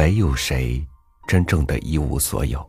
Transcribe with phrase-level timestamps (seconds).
[0.00, 0.82] 没有谁
[1.28, 2.66] 真正的一无所有。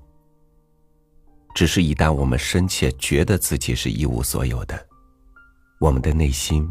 [1.56, 4.86] 只是一旦我们深切觉得自己是一无所有的，
[5.80, 6.70] 我们的内心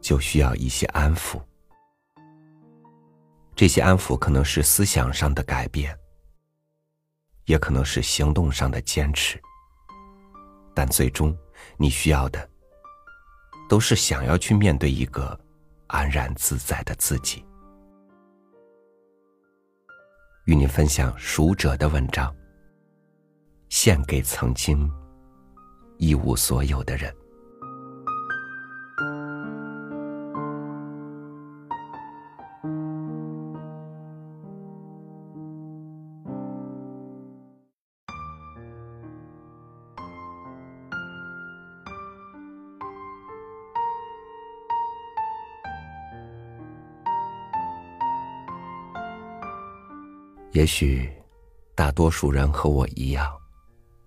[0.00, 1.40] 就需要一些安抚。
[3.54, 5.96] 这些安抚可能是思想上的改变，
[7.44, 9.40] 也可能是行动上的坚持。
[10.74, 11.32] 但最终，
[11.76, 12.50] 你需要的
[13.68, 15.38] 都是想要去面对一个
[15.86, 17.44] 安然自在的自己。
[20.44, 22.34] 与您分享熟者的文章。
[23.68, 24.88] 献给曾经
[25.96, 27.21] 一无所有的人。
[50.52, 51.10] 也许，
[51.74, 53.32] 大多数人和我一样。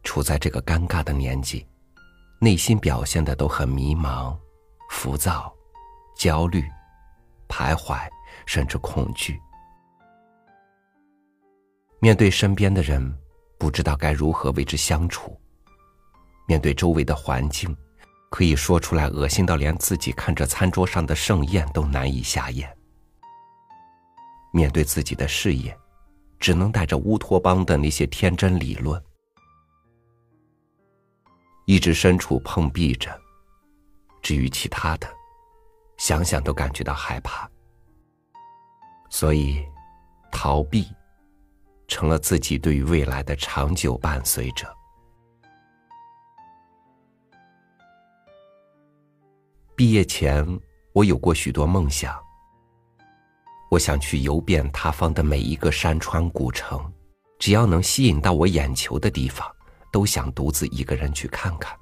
[0.04, 1.68] 处在这个尴尬的年纪，
[2.40, 4.38] 内心表现的都很迷茫、
[4.92, 5.52] 浮躁、
[6.16, 6.64] 焦虑、
[7.50, 8.08] 徘徊，
[8.46, 9.42] 甚至恐惧。
[12.00, 13.12] 面对身边的人，
[13.58, 15.32] 不知道该如何为之相处；
[16.48, 17.76] 面对周围的环境，
[18.30, 22.70] 可以说出来恶心到连自己看着餐桌上的盛宴都难以下咽；
[24.54, 25.76] 面对自己的事业，
[26.46, 29.04] 只能带着乌托邦的那些天真理论。
[31.66, 33.20] 一直身处碰壁着，
[34.22, 35.12] 至于其他的，
[35.98, 37.50] 想想都感觉到害怕。
[39.10, 39.66] 所以，
[40.32, 40.88] 逃避
[41.88, 44.72] 成了自己对于未来的长久伴随者。
[49.76, 50.46] 毕业前，
[50.94, 52.24] 我有过许多梦想。
[53.76, 56.90] 我想去游遍他方的每一个山川古城，
[57.38, 59.46] 只要能吸引到我眼球的地方。
[59.92, 61.74] 都想独自一个人去看看。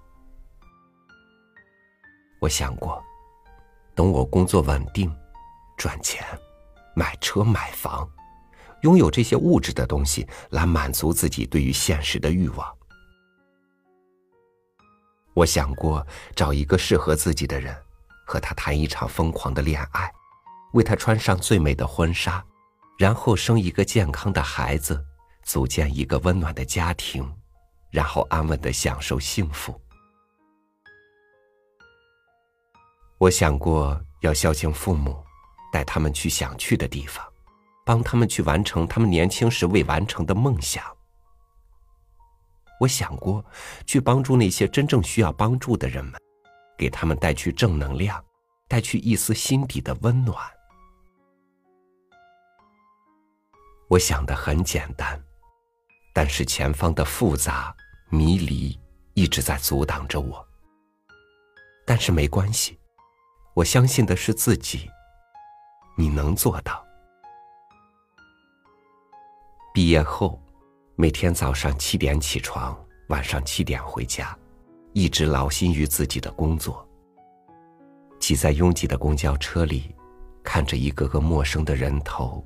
[2.40, 3.04] 我想过，
[3.96, 5.12] 等我工作稳定、
[5.78, 6.24] 赚钱、
[6.96, 8.08] 买车买房，
[8.82, 12.78] 拥有这些物质的东西来满足自己对于现实的欲望。
[15.34, 16.06] 我想过
[16.36, 17.76] 找一个适合自己的人，
[18.28, 20.12] 和他谈一场疯狂的恋爱，
[20.74, 22.46] 为他穿上最美的婚纱，
[23.00, 25.04] 然后生一个健康的孩子，
[25.42, 27.28] 组建一个温暖的家庭。
[27.92, 29.80] 然后安稳的享受幸福。
[33.20, 35.24] 我想过要孝敬父母，
[35.72, 37.24] 带他们去想去的地方，
[37.86, 40.84] 帮他们去完成他们年轻时未完成的梦想。
[42.80, 43.46] 我想过
[43.86, 46.20] 去帮助那些真正需要帮助的人们，
[46.76, 48.26] 给他们带去正能量，
[48.68, 50.36] 带去一丝心底的温暖。
[53.94, 55.22] 我想的很简单，
[56.16, 57.76] 但是前方的复杂。
[58.10, 58.80] 迷离
[59.16, 60.48] 一直在阻挡着我，
[61.84, 62.80] 但是没关系，
[63.56, 64.88] 我相信的是自己，
[65.98, 66.84] 你能做到。
[69.74, 70.40] 毕业后，
[70.96, 72.76] 每天早上七点起床，
[73.10, 74.38] 晚上七点回家，
[74.94, 76.88] 一直劳心于自己的工作。
[78.20, 79.96] 挤在拥挤的公交车里，
[80.44, 82.46] 看着一个个陌生的人头，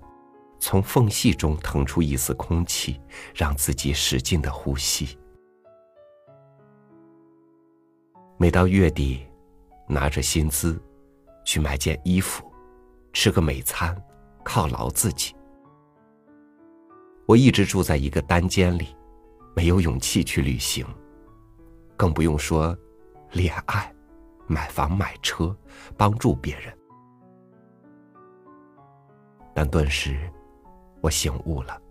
[0.60, 3.00] 从缝隙中腾出一丝空气，
[3.34, 5.18] 让自己使劲的呼吸。
[8.38, 9.26] 每到月底，
[9.88, 10.82] 拿着薪资
[11.46, 12.44] 去买件衣服，
[13.14, 13.96] 吃个美餐，
[14.44, 15.36] 犒劳自己。
[17.26, 18.96] 我一直住在一个单间里，
[19.56, 20.86] 没有勇气去旅行，
[21.96, 22.78] 更不用说
[23.32, 23.94] 恋爱、
[24.48, 25.56] 买房、买车、
[25.98, 26.74] 帮助别人。
[29.54, 30.32] 但顿时，
[31.08, 31.82] 我醒悟了，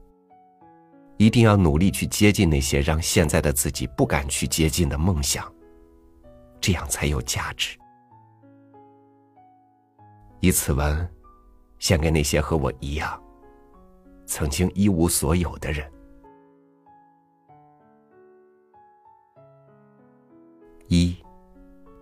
[1.17, 5.51] 一定要努力去接近那些让现在的自己不敢去接近的梦想。
[6.61, 7.79] 这样才有价值。
[10.41, 11.09] 以此文，
[11.79, 13.19] 献给那些和我一样，
[14.27, 15.91] 曾经一无所有的人。
[20.89, 21.17] 一，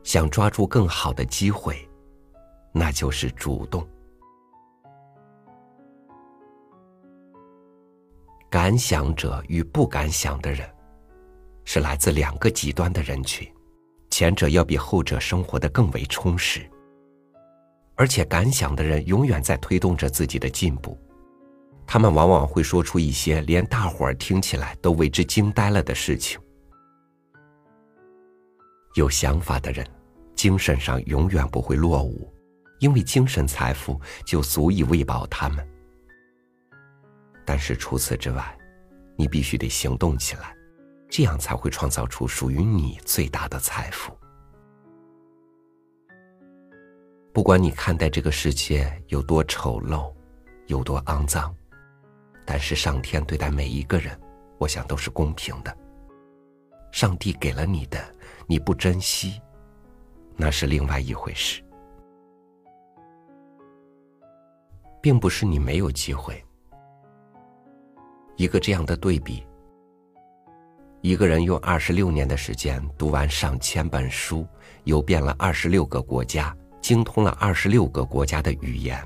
[0.03, 1.89] 想抓住更好的机会，
[2.73, 3.87] 那就是主动。
[8.55, 10.65] 敢想者与不敢想的人，
[11.65, 13.45] 是来自两个极端的人群。
[14.11, 16.65] 前者要比后者生活的更为充实，
[17.97, 20.97] 而且敢想的人永远在推动着自己的进步，
[21.85, 26.41] 他们往往会说出一些连大伙儿听起来都为之惊呆了的事情。
[28.95, 29.85] 有想法的人，
[30.37, 32.33] 精神上永远不会落伍，
[32.79, 35.69] 因为精神财富就足以喂饱他们。
[37.45, 38.57] 但是除此之外，
[39.17, 40.57] 你必须得行动起来，
[41.09, 44.17] 这样才会创造出属于你最大的财富。
[47.33, 50.13] 不管你看待这个世界有多丑陋，
[50.67, 51.55] 有多肮脏，
[52.45, 54.19] 但是上天对待每一个人，
[54.59, 55.77] 我想都是公平的。
[56.93, 57.99] 上帝给了你的，
[58.47, 59.41] 你不珍惜，
[60.37, 61.61] 那是另外一回事，
[65.03, 66.41] 并不是你没有机会。
[68.37, 69.47] 一个这样的对比：
[71.01, 74.47] 一个人用二十六年的时间读完上千本书，
[74.85, 79.03] 游遍了二十六个国家，精通了二十六个国家的语言，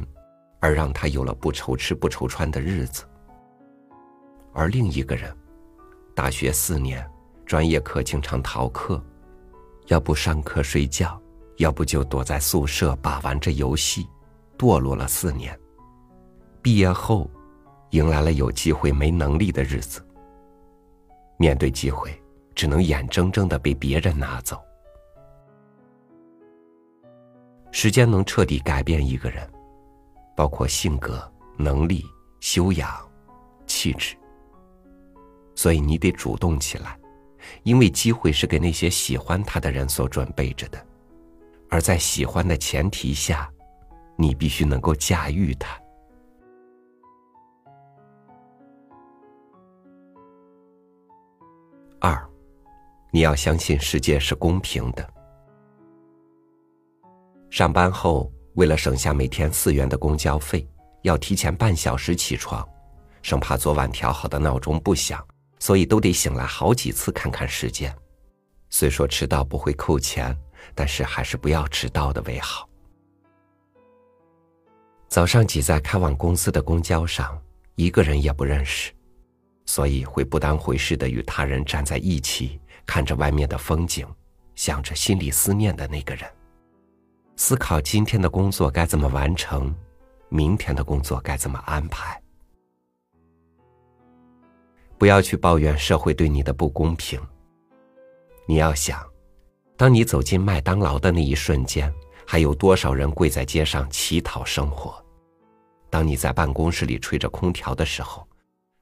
[0.61, 3.03] 而让他有了不愁吃不愁穿的日子；
[4.53, 5.37] 而另一个人，
[6.15, 7.09] 大学四年。
[7.47, 9.03] 专业课经常逃课，
[9.87, 11.19] 要不上课睡觉，
[11.57, 14.07] 要不就躲在宿舍把玩着游戏，
[14.59, 15.59] 堕落了四年。
[16.61, 17.31] 毕业后，
[17.91, 20.05] 迎来了有机会没能力的日子。
[21.37, 22.11] 面对机会，
[22.55, 24.61] 只能眼睁睁的被别人拿走。
[27.71, 29.49] 时间能彻底改变一个人，
[30.37, 32.05] 包括性格、能力、
[32.41, 32.91] 修养、
[33.67, 34.17] 气质。
[35.55, 36.99] 所以你得主动起来。
[37.63, 40.87] 因为机会是给那些喜欢他的人所准备着的，
[41.71, 43.51] 而在喜欢的前提下，
[44.17, 45.81] 你必须能够驾驭它。
[52.01, 52.23] 二，
[53.11, 55.09] 你要相信世界是公平的。
[57.51, 60.69] 上班后，为了省下每天四元的公交费，
[61.03, 62.67] 要提前半小时起床，
[63.23, 65.25] 生怕昨晚调好的闹钟不响。
[65.61, 67.93] 所以都得醒来好几次看看时间。
[68.71, 70.33] 虽说迟到不会扣钱，
[70.73, 72.69] 但是还是不要迟到的为好。
[75.09, 77.37] 早上挤在开往公司的公交上，
[77.75, 78.93] 一个人也不认识，
[79.69, 84.07] 所以会不当回事的与他人站在一起，看着外面的风景，
[84.55, 86.27] 想着心里思念的那个人，
[87.37, 89.73] 思考今天的工作该怎么完成，
[90.31, 92.19] 明天的工作该怎么安排。
[94.97, 97.21] 不要去抱怨社会对你的不公平。
[98.47, 99.07] 你要想，
[99.77, 101.93] 当你走进麦当劳的那一瞬间，
[102.27, 105.05] 还有多少人跪在街上乞讨生活？
[105.91, 108.27] 当你在办公室里吹着空调的时候，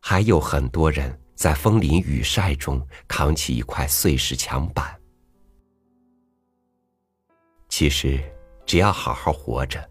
[0.09, 4.97] 还有很多人在风淋雨晒中扛起一块碎石墙板。
[7.69, 8.23] 其实，
[8.65, 9.85] 只要好好活着，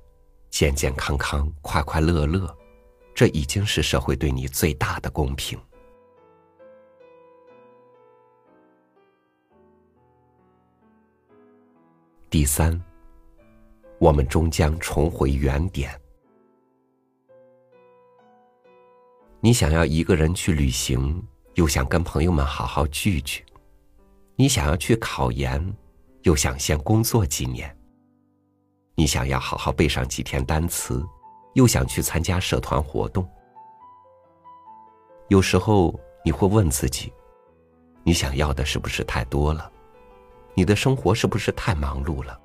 [0.49, 2.57] 健健康康、快快乐乐，
[3.13, 5.59] 这已经是社会对你最大的公平。
[12.29, 12.81] 第三，
[13.99, 15.91] 我们终将重回原点。
[19.45, 23.43] 你想要一个人去旅行，又想跟朋友们好好聚聚；
[24.35, 25.71] 你想要去考研，
[26.23, 27.69] 又想先工作几年；
[28.95, 31.05] 你想要好好背上几天单词，
[31.53, 33.23] 又想去参加社团活动。
[35.27, 35.93] 有时候
[36.23, 37.13] 你会问自己：
[38.03, 39.71] 你想要的是不是太多了？
[40.55, 42.35] 你的生活是不是太忙碌了？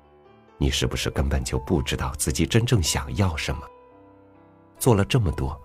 [0.59, 3.63] 你是不是根本就不知道自己真正想要什么？
[4.77, 5.59] 做了这么多，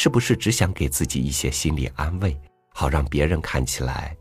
[0.00, 4.16] 是不是只想给自己一些心理安慰，好让别人看起来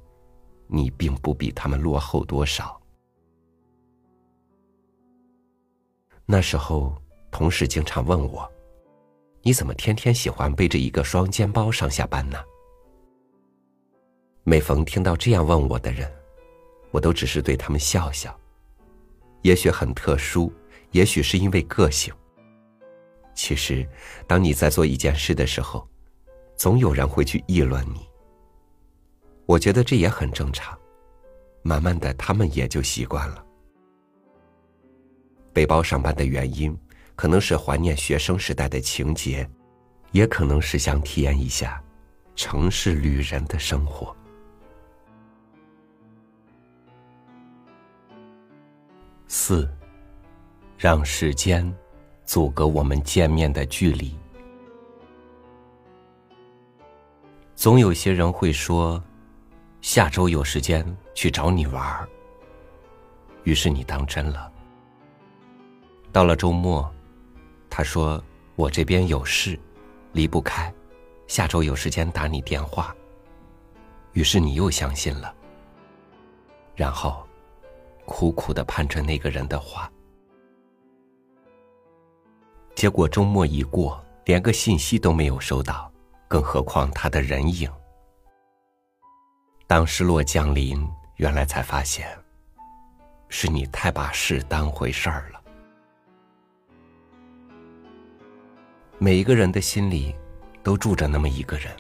[0.66, 2.82] 你并不比他们落后多少？
[6.26, 8.52] 那时候，同事经常问我
[9.44, 12.40] ：“你怎么天天喜欢背着一个双肩包上下班呢？”
[14.44, 16.12] 每逢听到这样问我的人，
[16.90, 18.36] 我都只是对他们笑笑。
[19.44, 20.52] 也许很特殊，
[20.90, 22.12] 也许是因为个性。
[23.38, 23.88] 其实，
[24.26, 25.88] 当你在做一件事的时候，
[26.56, 28.10] 总有人会去议论你。
[29.46, 30.76] 我觉得这也很正常，
[31.62, 33.46] 慢慢的，他们也就习惯了。
[35.54, 36.76] 背包上班的原因，
[37.16, 39.48] 可能是怀念学生时代的情节，
[40.12, 41.82] 也可能是想体验一下
[42.36, 44.16] 城市旅人的生活。
[49.28, 49.70] 四，
[50.76, 51.72] 让时间
[52.28, 54.16] 阻隔我们见面的距离。
[57.56, 59.02] 总有些人会说，
[59.82, 62.08] 下周有时间去找你玩儿。
[63.46, 64.52] 于是你当真了。
[66.12, 66.88] 到了周末，
[67.70, 68.24] 他说
[68.56, 69.58] 我这边有事，
[70.12, 70.72] 离不开，
[71.26, 72.96] 下周有时间打你电话。
[74.12, 75.34] 于是你又相信了。
[76.76, 77.26] 然后。
[78.10, 79.92] 苦苦的盼着那个人的话，
[82.78, 85.92] 结果周末一过，连个信息都没有收到，
[86.28, 87.68] 更何况他的人影。
[89.66, 92.08] 当失落降临，原来才发现，
[93.30, 95.42] 是你太把事当回事儿了。
[99.00, 100.16] 每一个人的心里，
[100.62, 101.76] 都住着那么一个人，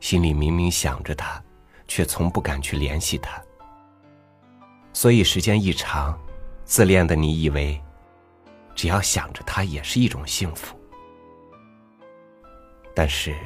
[0.00, 1.42] 心里明明想着他，
[1.88, 3.42] 却从不敢去联系他。
[4.92, 6.14] 所以时间一长，
[6.66, 7.82] 自恋的你以为，
[8.74, 10.76] 只要想着他也是一种幸福。
[12.94, 13.36] 但是，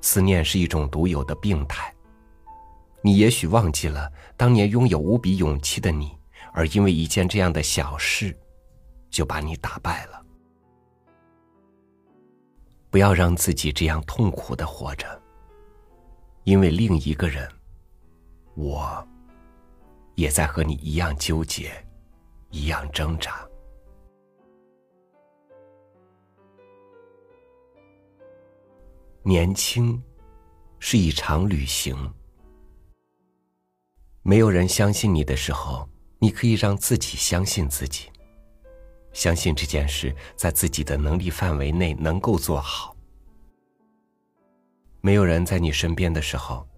[0.00, 1.92] 思念是一种独有的病态。
[3.02, 6.16] 你也许忘记了当年拥有无比勇气的你，
[6.52, 8.34] 而因为一件这样的小事，
[9.10, 10.22] 就把你打败了。
[12.90, 15.20] 不要让自己这样痛苦的活着，
[16.44, 17.46] 因为另一个人，
[18.54, 19.06] 我，
[20.14, 21.72] 也在和你一样纠结，
[22.50, 23.46] 一样挣扎。
[29.26, 29.98] 年轻，
[30.78, 31.96] 是一场旅行。
[34.22, 35.88] 没有人相信你的时候，
[36.18, 38.10] 你可以让自己相信自己，
[39.14, 42.94] 相信这件事在自己的能力范围内能够做好。
[45.00, 46.68] 没有人在你身边的时候，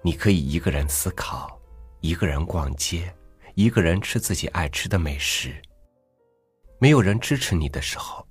[0.00, 1.60] 你可以一个人思考，
[2.00, 3.14] 一个人逛街，
[3.54, 5.54] 一个人吃自己爱吃的美食。
[6.78, 8.26] 没有人支持你的时候，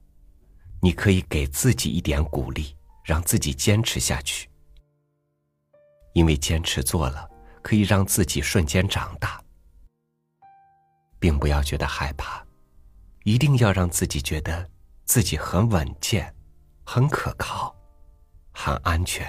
[0.81, 2.75] 你可以给自己一点鼓励。
[3.03, 4.49] 让自己坚持下去，
[6.13, 7.29] 因为坚持做了，
[7.61, 9.43] 可以让自己瞬间长大，
[11.19, 12.41] 并不要觉得害怕，
[13.23, 14.69] 一定要让自己觉得
[15.03, 16.33] 自己很稳健、
[16.85, 17.75] 很可靠、
[18.53, 19.27] 很安全。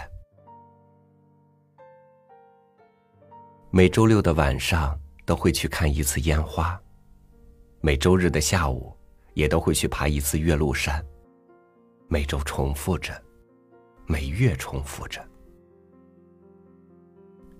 [3.70, 6.80] 每周六的晚上都会去看一次烟花，
[7.80, 8.96] 每周日的下午
[9.32, 11.04] 也都会去爬一次岳麓山，
[12.06, 13.20] 每周重复着。
[14.06, 15.24] 每月重复着，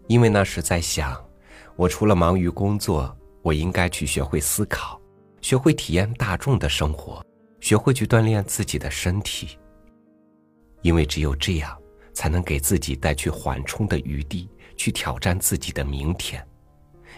[0.07, 1.23] 因为那时在想，
[1.77, 5.01] 我除了忙于工作，我应该去学会思考，
[5.41, 7.25] 学会体验大众的生活，
[7.61, 9.59] 学会去锻炼自己的身体。
[10.83, 11.77] 因为只有这样，
[12.13, 16.47] 才能给自己带去缓冲的余地，去挑战自己的明天。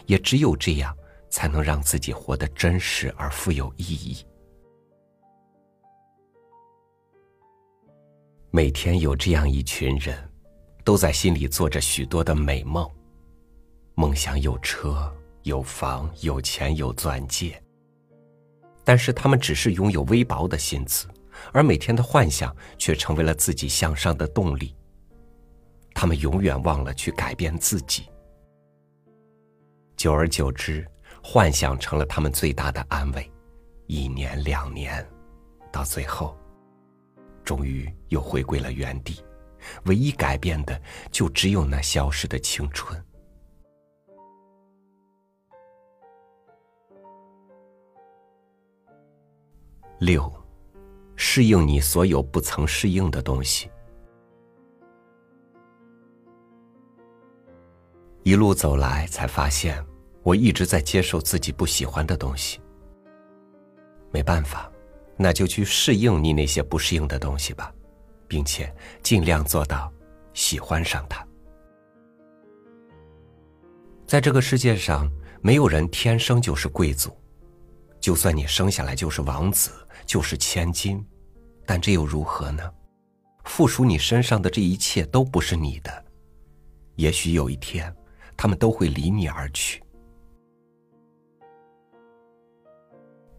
[0.07, 0.97] 也只有这样，
[1.31, 4.26] 才能让自己活得真实而富有意义。
[8.51, 10.17] 每天有这样一群人，
[10.85, 12.89] 都在心里做着许多的美梦，
[13.95, 17.63] 梦想有车有房有钱有钻戒。
[18.83, 21.07] 但是他们只是拥有微薄的薪资，
[21.53, 24.75] 而每天的幻想却成为了自己向上的动力。
[25.93, 28.05] 他们永远忘了去改变自己，
[29.97, 30.87] 久而久之，
[31.23, 33.31] 幻想成了他们最大的安慰。
[33.87, 35.07] 一年两年，
[35.73, 36.37] 到最后。
[37.47, 39.25] 终于又回归了原地，
[39.85, 40.79] 唯一改变的
[41.13, 43.01] 就只有那消失的青春。
[50.01, 50.31] 六，
[51.15, 53.71] 适应你所有不曾适应的东西。
[58.25, 59.83] 一路走来，才发现
[60.25, 62.61] 我一直在接受自己不喜欢的东西。
[64.11, 64.71] 没办法。
[65.19, 67.73] 那就去适应你那些不适应的东西吧，
[68.29, 68.71] 并且
[69.03, 69.91] 尽量做到
[70.35, 71.27] 喜欢上它。
[74.07, 77.11] 在这个世界上，没有人天生就是贵族，
[77.99, 79.71] 就算你生下来就是王子，
[80.05, 81.03] 就是千金，
[81.65, 82.63] 但这又如何呢？
[83.45, 86.05] 附属你身上的这一切都不是你的，
[86.97, 87.95] 也许有一天，
[88.37, 89.83] 他们都会离你而去。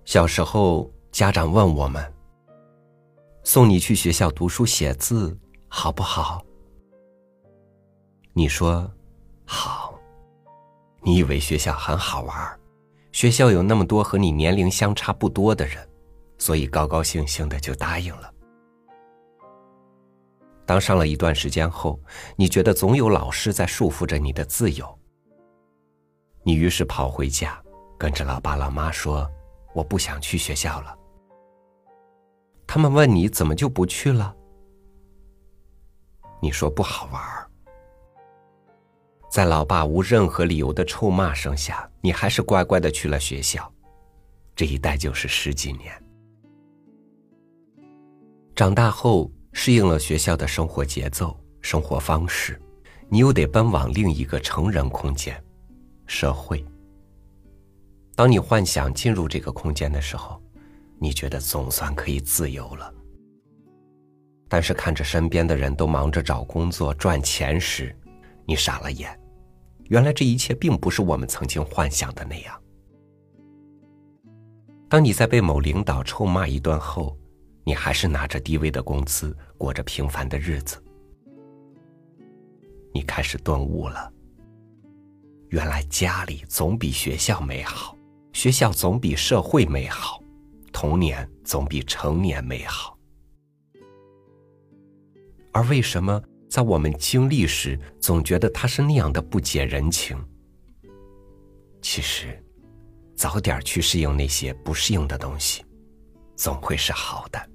[0.05, 0.91] 小时候。
[1.17, 2.13] 家长问我们
[3.41, 5.35] ：“送你去学校读书写字
[5.67, 6.45] 好不好？”
[8.33, 8.87] 你说
[9.43, 9.99] ：“好。”
[11.01, 12.59] 你以为学校很好玩，
[13.13, 15.89] 学校有那么多和你年龄相差不多的人，
[16.37, 18.31] 所以高高兴兴的就答应了。
[20.67, 21.99] 当上了一段时间后，
[22.35, 24.99] 你觉得总有老师在束缚着你的自由，
[26.43, 27.59] 你于是跑回家，
[27.97, 29.27] 跟着老爸老妈说
[29.73, 30.95] ：“我不想去学校了。”
[32.67, 34.35] 他们问你怎么就不去了？
[36.41, 37.49] 你说不好玩儿
[39.31, 43.71] 在老爸无任何理由的臭骂声下，你还是乖乖的去了学校。
[44.55, 45.91] 这一待就是十几年。
[48.55, 52.59] 长大后适应了学校的生活节奏、生活方式，
[53.09, 55.43] 你又得奔往另一个成人空间——
[56.07, 56.63] 社会。
[58.15, 60.41] 当你幻想进入这个空间的时候，
[60.99, 62.93] 你觉得总算可以自由了，
[64.47, 67.95] 但是看着身边的人都忙着找工作赚钱时，
[68.45, 69.17] 你傻了眼。
[69.85, 72.61] 原来这一切并不是我们曾经幻想的那样。
[74.89, 77.17] 当你在被某领导臭骂一顿后，
[77.63, 80.81] 你还是拿着低微的工资过着平凡的日子。
[82.93, 84.11] 你开始顿悟了。
[85.49, 87.95] 原来家里总比学校美好，
[88.33, 90.21] 学校总比社会美好，
[90.79, 92.95] 童年总比成年美好。
[95.51, 100.15] 而为什么在我们经历时，总觉得他是那样的不解人情？
[101.81, 102.39] 其实，
[103.15, 105.65] 早点去适应那些不适应的东西，
[106.35, 107.49] 总会是好的。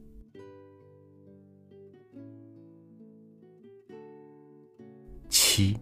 [5.29, 5.79] 七，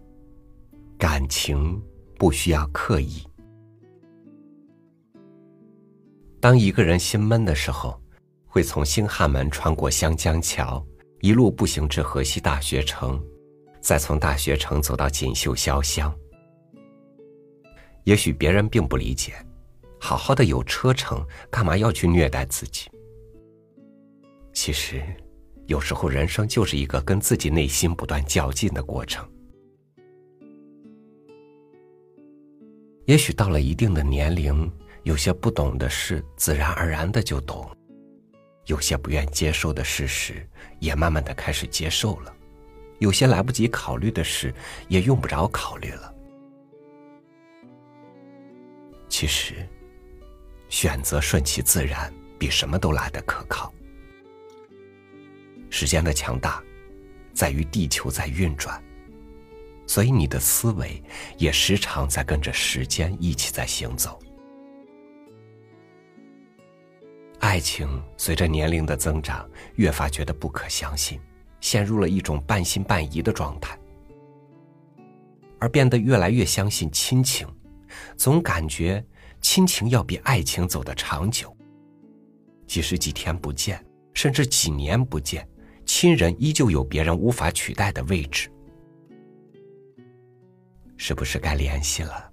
[0.95, 1.81] 感情。
[2.19, 3.23] 不需要刻意。
[6.41, 8.01] 当一个人心闷的时候，
[8.47, 10.83] 会从兴汉门穿过湘江桥，
[11.19, 13.23] 一路步行至河西大学城，
[13.79, 16.11] 再从大学城走到锦绣潇湘。
[18.05, 19.33] 也许别人并不理解，
[19.99, 22.89] 好好的有车程，干嘛要去虐待自己？
[24.51, 24.99] 其实，
[25.67, 29.23] 有时候人生就是一个跟自己内心不断较劲的过程。
[33.05, 34.69] 也许到了一定的年龄，
[35.03, 37.65] 有些不懂的事，自然而然的就懂；
[38.65, 40.47] 有些不愿接受的事实，
[40.79, 42.31] 也慢慢的开始接受了；
[42.99, 44.53] 有些来不及考虑的事，
[44.87, 46.13] 也用不着考虑了。
[49.09, 49.67] 其实，
[50.69, 53.73] 选择顺其自然，比什么都来的可靠。
[55.69, 56.61] 时间的强大，
[57.33, 58.81] 在于地球在运转。
[59.87, 61.03] 所以你的思维
[61.37, 64.17] 也时常在跟着时间一起在行走。
[67.41, 71.19] 爱情随着年龄的增长，越发觉得不可相信，
[71.59, 73.77] 陷入了一种半信半疑的状态，
[75.59, 77.47] 而变得越来越相信亲情，
[78.15, 79.03] 总感觉
[79.41, 81.55] 亲情要比爱情走得长久。
[82.67, 85.45] 即使几天不见，甚至几年不见，
[85.83, 88.49] 亲人依旧有别人无法取代的位置。
[90.95, 92.31] 是不是该联系了？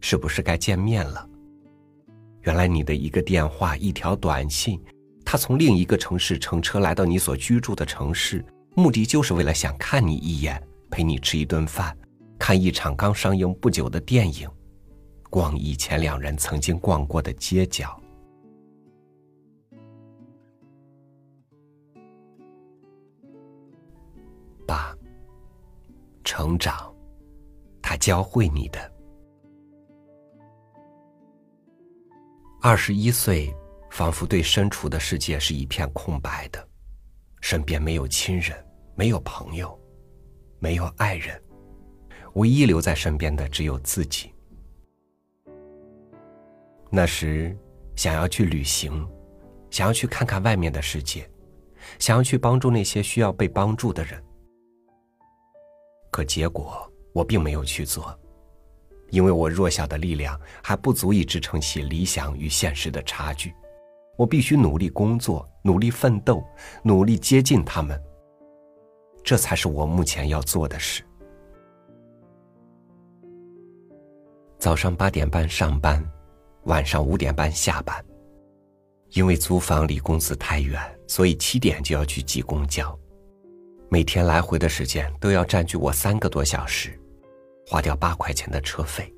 [0.00, 1.28] 是不是该见面了？
[2.42, 4.80] 原来你的一个电话、一条短信，
[5.24, 11.96] 他从另一个城市乘车来到你所居住的城市，目的就是为了想看你一眼，陪你吃一顿饭，
[12.38, 14.48] 看一场刚上映不久的电影，
[15.30, 17.96] 逛以前两人曾经逛过的街角。
[24.66, 24.96] 八，
[26.24, 26.92] 成长。
[27.80, 28.91] 他教会你的。
[32.64, 33.52] 二十一岁，
[33.90, 36.64] 仿佛对身处的世界是一片空白的，
[37.40, 38.56] 身边没有亲人，
[38.94, 39.76] 没有朋友，
[40.60, 41.42] 没有爱人，
[42.34, 44.32] 唯一留在身边的只有自己。
[46.88, 47.58] 那时，
[47.96, 49.04] 想要去旅行，
[49.68, 51.28] 想要去看看外面的世界，
[51.98, 54.22] 想要去帮助那些需要被帮助的人，
[56.12, 56.88] 可结果。
[57.12, 58.18] 我并没有去做，
[59.12, 63.54] 因为我弱小的力量还不足以支撑起理想与现实的差距。
[64.16, 66.42] 我必须努力工作，努力奋斗，
[66.82, 68.02] 努力接近他们。
[69.22, 71.02] 这才是我目前要做的事。
[74.58, 76.02] 早上八点半上班，
[76.64, 78.02] 晚上五点半下班。
[79.10, 82.98] 因为租房离公司太远，所以七点就要去挤公交，
[83.90, 86.98] 每天来回的时间都要占据我三个多小时。
[87.66, 89.12] 花掉八块钱的车费，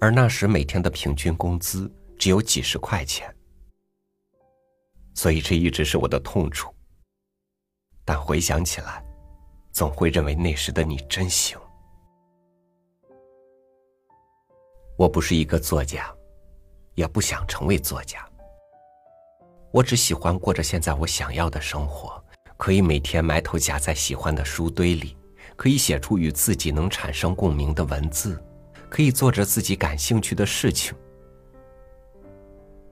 [0.00, 3.34] 而那时每天的平均工资只有几十块钱，
[5.14, 6.72] 所以这一直是我的痛处。
[8.04, 9.04] 但回想起来，
[9.72, 11.58] 总会认为那时的你真行。
[14.96, 16.14] 我不是一个作家，
[16.94, 18.24] 也不想成为作家。
[19.72, 22.22] 我只喜欢过着现在我想要的生活，
[22.56, 25.16] 可以每天埋头夹在喜欢的书堆里。
[25.62, 28.36] 可以写出与自己能产生共鸣的文字，
[28.90, 30.92] 可以做着自己感兴趣的事情。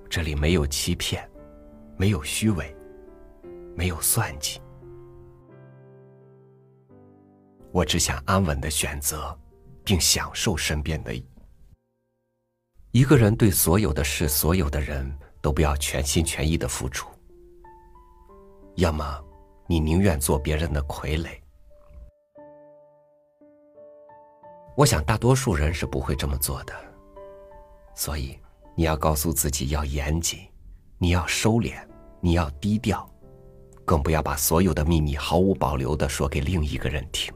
[0.08, 1.28] 这里没有欺骗，
[1.96, 2.72] 没有虚伪，
[3.74, 4.60] 没有算计。
[7.72, 9.36] 我只想安稳的选择，
[9.82, 11.12] 并享受身边的。
[12.92, 17.08] 一个人对所有的事、所有的人都不要全心全意的付出，
[18.76, 19.20] 要么
[19.66, 21.30] 你宁愿做别人的傀儡。
[24.80, 26.72] 我想，大多数人是不会这么做的，
[27.94, 28.34] 所以
[28.74, 30.38] 你要告诉自己要严谨，
[30.96, 31.86] 你要收敛，
[32.22, 33.06] 你要低调，
[33.84, 37.30] 更不要把所有的秘密毫无保留的说给另一个人听。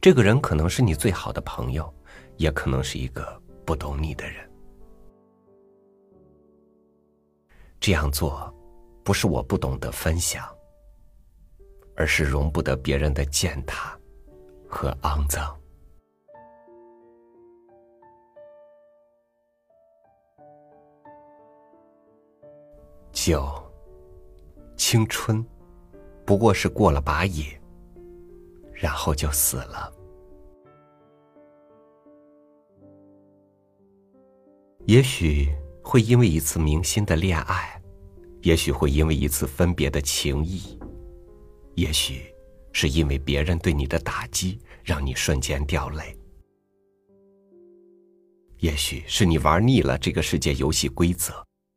[0.00, 1.94] 这个人可能是你最好的朋友，
[2.38, 4.50] 也可能是一个不懂你的人。
[7.78, 8.50] 这样做，
[9.02, 10.48] 不是我不懂得分享，
[11.94, 13.94] 而是容不得别人的践踏
[14.66, 15.54] 和肮脏。
[23.14, 23.48] 九，
[24.76, 25.42] 青春，
[26.26, 27.46] 不过是过了把瘾，
[28.74, 29.90] 然后就死了。
[34.84, 35.48] 也许
[35.82, 37.80] 会因为一次明心的恋爱，
[38.42, 40.76] 也许会因为一次分别的情谊，
[41.76, 42.24] 也许
[42.72, 46.14] 是因为别人对你的打击让你瞬间掉泪，
[48.58, 51.32] 也许是你玩腻了这个世界游戏规则。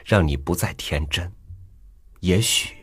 [0.07, 1.29] 让你不再天真。
[2.21, 2.73] 也许，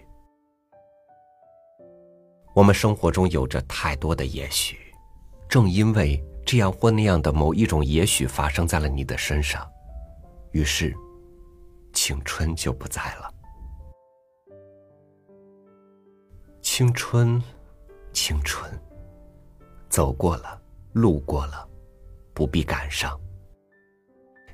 [2.55, 4.79] 我们生活中有着太多的也许，
[5.49, 9.67] 正因为这样或那样的某一种也许发生在了你的身上，
[10.53, 10.95] 于是，
[11.95, 13.33] 青春就不在了。
[16.61, 17.43] 青春，
[18.13, 18.71] 青春，
[19.89, 20.61] 走过了，
[20.93, 21.67] 路过了，
[22.35, 23.19] 不必感伤，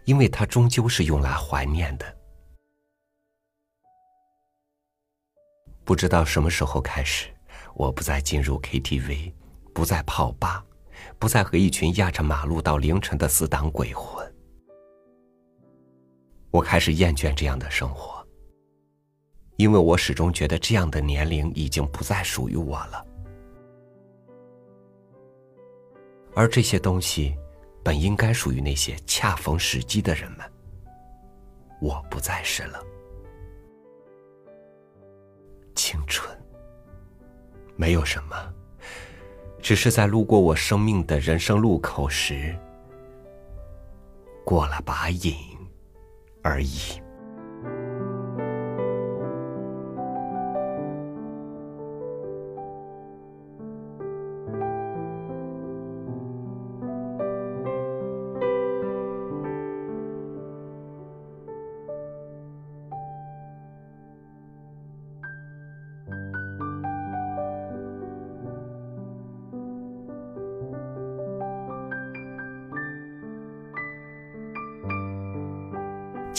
[0.04, 2.19] 因为它终究是用来怀念的。
[5.90, 7.26] 不知道什么时候开始，
[7.74, 9.32] 我不再进入 KTV，
[9.74, 10.64] 不再泡吧，
[11.18, 14.24] 不再和一群压着马路到凌晨的死党鬼混。
[16.52, 18.24] 我开始厌倦这样的生活，
[19.56, 23.04] 因为我始终觉得这样的年龄已经不再属于我了。
[26.36, 27.34] 而这些东西，
[27.82, 30.52] 本应该属于那些恰逢时机的人们。
[31.80, 32.80] 我不再是了。
[35.74, 36.28] 青春，
[37.76, 38.36] 没有什么，
[39.60, 42.56] 只是在路过我生命的人生路口时，
[44.44, 45.34] 过了把瘾
[46.42, 47.00] 而已。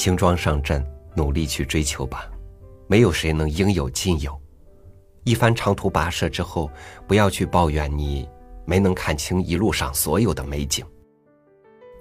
[0.01, 0.83] 轻装上阵，
[1.15, 2.27] 努力去追求吧。
[2.87, 4.35] 没有谁能应有尽有。
[5.25, 6.71] 一番长途跋涉之后，
[7.07, 8.27] 不要去抱怨你
[8.65, 10.83] 没能看清一路上所有的美景，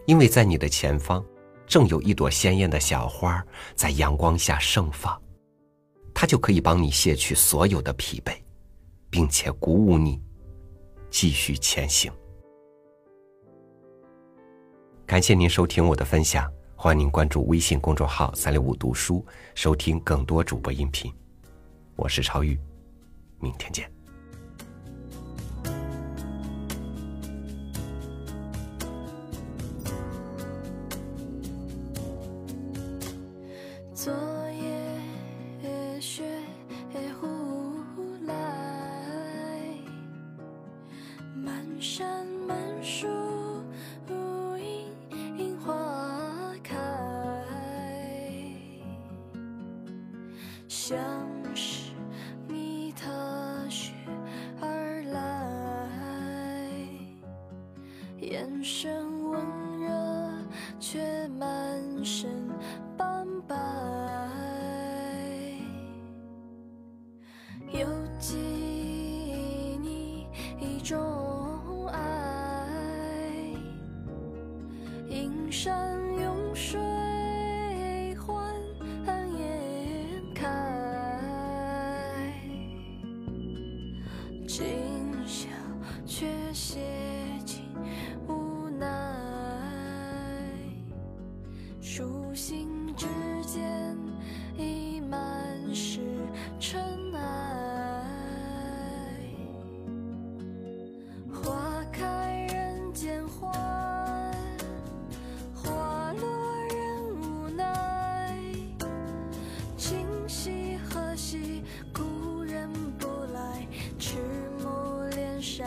[0.07, 1.23] 因为在你的前方，
[1.67, 5.21] 正有一朵鲜艳的小花在阳光下盛放，
[6.15, 8.33] 它就可以帮你卸去所有的疲惫，
[9.11, 10.19] 并且鼓舞你
[11.11, 12.11] 继续前行。
[15.05, 16.51] 感谢您收听我的分享。
[16.83, 19.23] 欢迎您关注微信公众号“三六五读书”，
[19.55, 21.13] 收听更多主播音频。
[21.95, 22.59] 我是超宇，
[23.39, 24.00] 明天见。
[75.51, 76.90] 山涌水。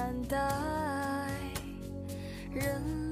[0.03, 0.37] 难待。
[2.53, 3.02] 人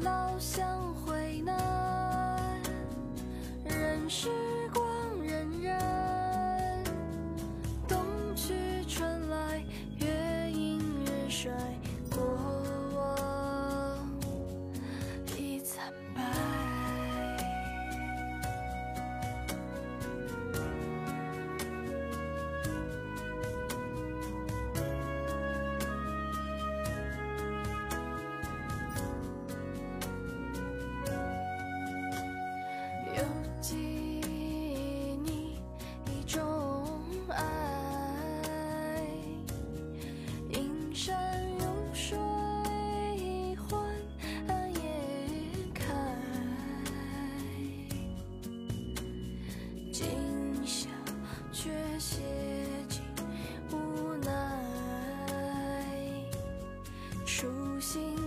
[57.81, 58.20] 心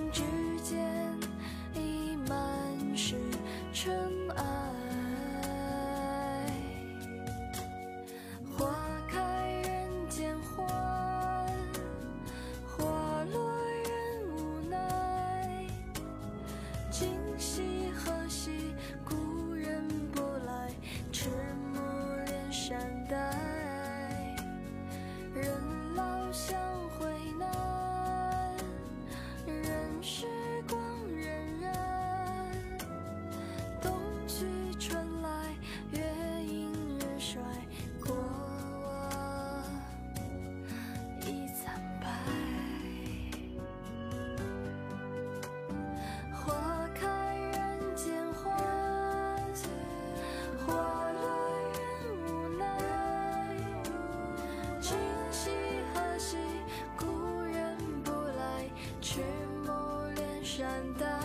[60.74, 61.23] 难道